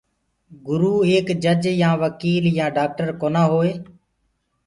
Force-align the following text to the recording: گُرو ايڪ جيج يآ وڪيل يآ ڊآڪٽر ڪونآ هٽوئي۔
گُرو 0.65 0.93
ايڪ 1.07 1.27
جيج 1.43 1.63
يآ 1.81 1.91
وڪيل 2.01 2.43
يآ 2.57 2.65
ڊآڪٽر 2.75 3.07
ڪونآ 3.21 3.43
هٽوئي۔ 3.51 3.71